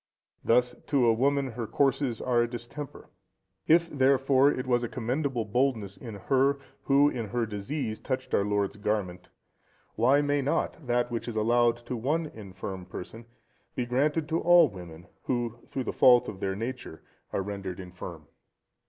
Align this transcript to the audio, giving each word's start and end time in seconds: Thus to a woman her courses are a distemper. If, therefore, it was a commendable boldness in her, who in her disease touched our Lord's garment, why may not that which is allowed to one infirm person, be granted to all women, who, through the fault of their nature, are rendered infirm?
Thus 0.43 0.73
to 0.87 1.05
a 1.05 1.13
woman 1.13 1.51
her 1.51 1.67
courses 1.67 2.21
are 2.23 2.41
a 2.41 2.49
distemper. 2.49 3.11
If, 3.67 3.87
therefore, 3.87 4.49
it 4.51 4.65
was 4.65 4.81
a 4.83 4.89
commendable 4.89 5.45
boldness 5.45 5.95
in 5.95 6.15
her, 6.15 6.57
who 6.85 7.07
in 7.07 7.27
her 7.27 7.45
disease 7.45 7.99
touched 7.99 8.33
our 8.33 8.43
Lord's 8.43 8.77
garment, 8.77 9.29
why 9.93 10.23
may 10.23 10.41
not 10.41 10.87
that 10.87 11.11
which 11.11 11.27
is 11.27 11.35
allowed 11.35 11.77
to 11.85 11.95
one 11.95 12.25
infirm 12.33 12.87
person, 12.87 13.27
be 13.75 13.85
granted 13.85 14.27
to 14.29 14.39
all 14.39 14.67
women, 14.69 15.05
who, 15.25 15.59
through 15.67 15.83
the 15.83 15.93
fault 15.93 16.27
of 16.27 16.39
their 16.39 16.55
nature, 16.55 17.03
are 17.31 17.43
rendered 17.43 17.79
infirm? 17.79 18.27